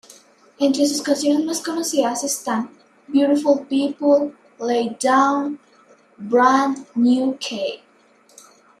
[0.57, 2.71] Entre sus canciones más conocidas están
[3.05, 5.59] "Beautiful People", "Lay Down",
[6.17, 7.79] "Brand New Key".